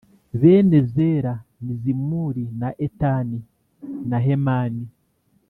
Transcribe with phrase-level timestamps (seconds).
[0.39, 3.39] Bene Zera ni Zimuri na Etani
[4.09, 4.85] na Hemani